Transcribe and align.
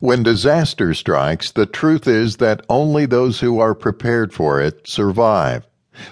When 0.00 0.22
disaster 0.22 0.94
strikes, 0.94 1.50
the 1.50 1.66
truth 1.66 2.06
is 2.06 2.36
that 2.36 2.64
only 2.68 3.04
those 3.04 3.40
who 3.40 3.58
are 3.58 3.74
prepared 3.74 4.32
for 4.32 4.60
it 4.60 4.86
survive. 4.86 5.66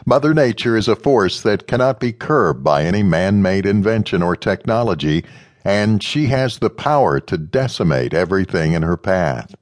Mother 0.05 0.35
Nature 0.35 0.77
is 0.77 0.89
a 0.89 0.97
force 0.97 1.41
that 1.43 1.69
cannot 1.69 2.01
be 2.01 2.11
curbed 2.11 2.65
by 2.65 2.83
any 2.83 3.05
man 3.05 3.43
made 3.43 3.65
invention 3.65 4.25
or 4.25 4.35
technology, 4.35 5.25
and 5.65 6.03
she 6.03 6.27
has 6.27 6.59
the 6.59 6.69
power 6.69 7.21
to 7.21 7.39
decimate 7.39 8.13
everything 8.13 8.73
in 8.73 8.83
her 8.83 8.97
path. 8.97 9.55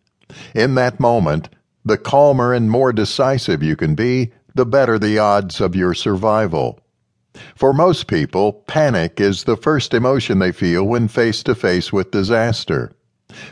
In 0.55 0.75
that 0.77 0.99
moment, 0.99 1.51
the 1.85 1.99
calmer 1.99 2.55
and 2.55 2.71
more 2.71 2.95
decisive 2.95 3.63
you 3.63 3.77
can 3.77 3.95
be, 3.95 4.33
the 4.55 4.65
better 4.65 4.99
the 4.99 5.19
odds 5.19 5.61
of 5.61 5.77
your 5.77 5.93
survival. 5.93 6.81
For 7.55 7.75
most 7.75 8.07
people, 8.07 8.55
panic 8.67 9.21
is 9.21 9.45
the 9.45 9.59
first 9.59 9.93
emotion 9.93 10.39
they 10.39 10.53
feel 10.53 10.85
when 10.85 11.09
face 11.09 11.43
to 11.43 11.55
face 11.55 11.93
with 11.93 12.11
disaster. 12.11 12.91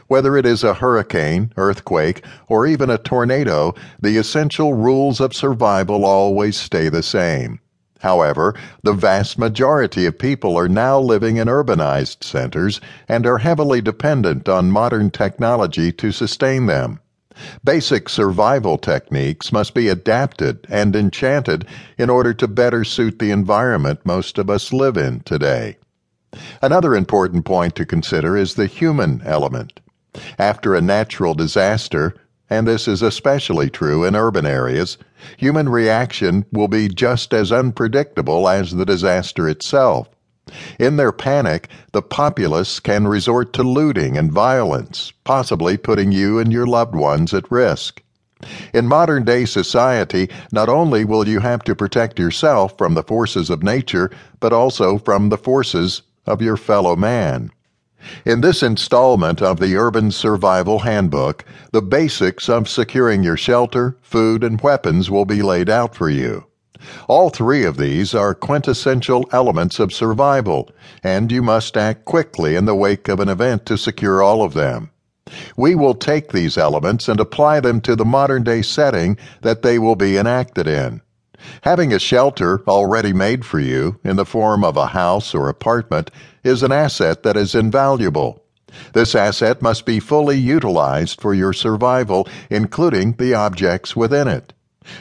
Whether 0.07 0.37
it 0.37 0.47
is 0.47 0.65
a 0.65 0.75
hurricane, 0.75 1.53
earthquake, 1.57 2.25
or 2.49 2.67
even 2.67 2.91
a 2.91 2.99
tornado, 2.99 3.75
the 4.01 4.17
essential 4.17 4.75
rules 4.75 5.21
of 5.21 5.35
survival 5.35 6.05
always 6.05 6.57
stay 6.57 6.89
the 6.89 7.03
same. 7.03 7.61
However, 8.01 8.55
the 8.83 8.95
vast 8.95 9.39
majority 9.39 10.07
of 10.07 10.19
people 10.19 10.57
are 10.59 10.69
now 10.69 10.99
living 10.99 11.37
in 11.37 11.47
urbanized 11.47 12.25
centers 12.25 12.81
and 13.09 13.27
are 13.27 13.39
heavily 13.39 13.81
dependent 13.81 14.49
on 14.49 14.73
modern 14.73 15.11
technology 15.11 15.93
to 15.93 16.11
sustain 16.11 16.67
them. 16.67 16.99
Basic 17.65 18.09
survival 18.09 18.77
techniques 18.77 19.53
must 19.53 19.73
be 19.73 19.89
adapted 19.89 20.67
and 20.69 20.95
enchanted 20.97 21.65
in 21.97 22.11
order 22.11 22.35
to 22.35 22.49
better 22.49 22.85
suit 22.85 23.19
the 23.19 23.31
environment 23.31 24.01
most 24.05 24.37
of 24.37 24.51
us 24.51 24.73
live 24.73 24.97
in 24.97 25.21
today. 25.21 25.77
Another 26.63 26.95
important 26.95 27.45
point 27.45 27.75
to 27.75 27.85
consider 27.85 28.37
is 28.37 28.55
the 28.55 28.67
human 28.67 29.21
element. 29.25 29.81
After 30.39 30.75
a 30.75 30.81
natural 30.81 31.35
disaster, 31.35 32.15
and 32.49 32.67
this 32.67 32.87
is 32.87 33.03
especially 33.03 33.69
true 33.71 34.05
in 34.05 34.15
urban 34.15 34.47
areas, 34.47 34.99
human 35.37 35.69
reaction 35.69 36.45
will 36.53 36.69
be 36.69 36.89
just 36.89 37.35
as 37.35 37.51
unpredictable 37.51 38.49
as 38.49 38.73
the 38.73 38.85
disaster 38.85 39.49
itself. 39.49 40.09
In 40.79 40.97
their 40.97 41.13
panic, 41.13 41.69
the 41.93 42.03
populace 42.03 42.79
can 42.81 43.09
resort 43.09 43.53
to 43.55 43.63
looting 43.63 44.17
and 44.17 44.31
violence, 44.31 45.13
possibly 45.25 45.77
putting 45.77 46.13
you 46.13 46.39
and 46.39 46.53
your 46.53 46.67
loved 46.67 46.95
ones 46.95 47.33
at 47.33 47.51
risk. 47.51 48.03
In 48.75 48.87
modern 48.87 49.25
day 49.25 49.45
society, 49.45 50.29
not 50.51 50.69
only 50.69 51.05
will 51.05 51.27
you 51.27 51.41
have 51.41 51.63
to 51.65 51.77
protect 51.77 52.19
yourself 52.19 52.77
from 52.77 52.95
the 52.95 53.03
forces 53.03 53.51
of 53.51 53.63
nature, 53.63 54.11
but 54.41 54.53
also 54.53 54.99
from 54.99 55.29
the 55.29 55.39
forces 55.39 56.03
of 56.27 56.43
your 56.43 56.57
fellow 56.57 56.97
man. 56.97 57.51
In 58.25 58.41
this 58.41 58.63
installment 58.63 59.41
of 59.41 59.61
the 59.61 59.77
Urban 59.77 60.11
Survival 60.11 60.81
Handbook, 60.81 61.45
the 61.73 61.83
basics 61.83 62.49
of 62.49 62.69
securing 62.69 63.23
your 63.23 63.37
shelter, 63.37 63.97
food, 64.03 64.43
and 64.43 64.61
weapons 64.61 65.11
will 65.11 65.25
be 65.25 65.43
laid 65.43 65.71
out 65.71 65.95
for 65.95 66.11
you. 66.11 66.47
All 67.07 67.31
three 67.31 67.65
of 67.65 67.77
these 67.77 68.13
are 68.13 68.35
quintessential 68.35 69.29
elements 69.31 69.79
of 69.79 69.93
survival, 69.93 70.69
and 71.05 71.31
you 71.31 71.43
must 71.43 71.77
act 71.77 72.05
quickly 72.05 72.57
in 72.57 72.65
the 72.65 72.75
wake 72.75 73.07
of 73.09 73.21
an 73.21 73.29
event 73.29 73.67
to 73.67 73.79
secure 73.79 74.21
all 74.21 74.43
of 74.43 74.55
them. 74.55 74.91
We 75.57 75.77
will 75.77 75.95
take 75.95 76.33
these 76.33 76.59
elements 76.59 77.09
and 77.09 77.21
apply 77.21 77.61
them 77.61 77.81
to 77.83 77.95
the 77.95 78.05
modern 78.05 78.43
day 78.43 78.63
setting 78.63 79.17
that 79.43 79.63
they 79.63 79.79
will 79.79 79.97
be 79.97 80.17
enacted 80.17 80.67
in. 80.67 81.03
Having 81.63 81.93
a 81.93 81.99
shelter 81.99 82.63
already 82.69 83.13
made 83.13 83.45
for 83.45 83.59
you 83.59 83.99
in 84.05 84.17
the 84.17 84.25
form 84.25 84.65
of 84.65 84.77
a 84.77 84.89
house 84.89 85.35
or 85.35 85.49
apartment 85.49 86.11
is 86.45 86.63
an 86.63 86.73
asset 86.73 87.23
that 87.23 87.37
is 87.37 87.55
invaluable. 87.55 88.43
This 88.95 89.15
asset 89.15 89.61
must 89.61 89.85
be 89.85 90.01
fully 90.01 90.39
utilized 90.39 91.21
for 91.21 91.35
your 91.35 91.53
survival, 91.53 92.27
including 92.49 93.13
the 93.13 93.35
objects 93.35 93.95
within 93.95 94.29
it. 94.29 94.53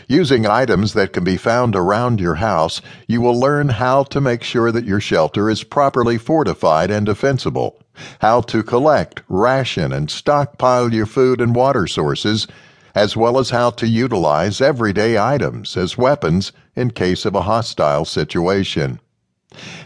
Using 0.07 0.45
items 0.45 0.93
that 0.93 1.13
can 1.13 1.23
be 1.23 1.37
found 1.37 1.75
around 1.75 2.19
your 2.19 2.35
house, 2.35 2.81
you 3.07 3.19
will 3.21 3.39
learn 3.39 3.69
how 3.69 4.03
to 4.03 4.21
make 4.21 4.43
sure 4.43 4.71
that 4.71 4.85
your 4.85 4.99
shelter 4.99 5.49
is 5.49 5.63
properly 5.63 6.17
fortified 6.17 6.91
and 6.91 7.05
defensible, 7.05 7.81
how 8.19 8.41
to 8.41 8.61
collect, 8.61 9.21
ration, 9.27 9.91
and 9.91 10.11
stockpile 10.11 10.93
your 10.93 11.07
food 11.07 11.41
and 11.41 11.55
water 11.55 11.87
sources, 11.87 12.47
as 12.95 13.15
well 13.15 13.37
as 13.37 13.49
how 13.49 13.69
to 13.71 13.87
utilize 13.87 14.61
everyday 14.61 15.17
items 15.17 15.75
as 15.77 15.97
weapons 15.97 16.51
in 16.75 16.91
case 16.91 17.25
of 17.25 17.35
a 17.35 17.43
hostile 17.43 18.05
situation. 18.05 18.99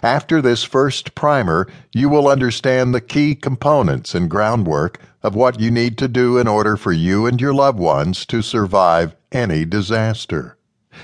After 0.04 0.44
this 0.44 0.64
first 0.64 1.16
primer, 1.16 1.68
you 1.92 2.08
will 2.08 2.28
understand 2.28 2.94
the 2.94 3.02
key 3.02 3.34
components 3.34 4.14
and 4.14 4.30
groundwork 4.30 5.00
of 5.24 5.34
what 5.34 5.60
you 5.60 5.72
need 5.72 5.98
to 5.98 6.08
do 6.08 6.38
in 6.38 6.48
order 6.48 6.78
for 6.78 6.92
you 6.92 7.26
and 7.26 7.42
your 7.42 7.54
loved 7.54 7.80
ones 7.80 8.28
to 8.28 8.44
survive 8.44 9.16
any 9.32 9.66
disaster. 9.66 10.56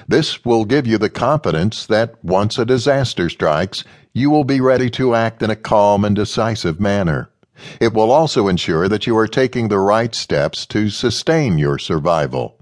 This 0.08 0.46
will 0.46 0.66
give 0.66 0.86
you 0.86 1.00
the 1.00 1.10
confidence 1.10 1.88
that 1.88 2.24
once 2.24 2.60
a 2.60 2.66
disaster 2.66 3.30
strikes, 3.30 3.84
you 4.14 4.30
will 4.30 4.44
be 4.44 4.62
ready 4.62 4.92
to 4.92 5.16
act 5.16 5.42
in 5.42 5.50
a 5.50 5.56
calm 5.56 6.06
and 6.06 6.16
decisive 6.16 6.80
manner. 6.80 7.31
It 7.80 7.94
will 7.94 8.12
also 8.12 8.48
ensure 8.48 8.88
that 8.88 9.08
you 9.08 9.18
are 9.18 9.28
taking 9.28 9.68
the 9.68 9.80
right 9.80 10.14
steps 10.16 10.66
to 10.68 10.90
sustain 10.90 11.58
your 11.58 11.78
survival. 11.78 12.58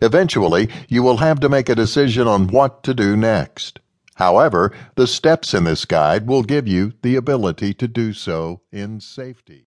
Eventually, 0.00 0.68
you 0.88 1.02
will 1.02 1.18
have 1.18 1.40
to 1.40 1.48
make 1.48 1.68
a 1.68 1.74
decision 1.74 2.28
on 2.28 2.48
what 2.48 2.82
to 2.84 2.94
do 2.94 3.16
next. 3.16 3.80
However, 4.16 4.72
the 4.94 5.06
steps 5.06 5.54
in 5.54 5.64
this 5.64 5.84
guide 5.84 6.26
will 6.26 6.42
give 6.42 6.68
you 6.68 6.92
the 7.02 7.16
ability 7.16 7.74
to 7.74 7.88
do 7.88 8.12
so 8.12 8.60
in 8.70 9.00
safety. 9.00 9.66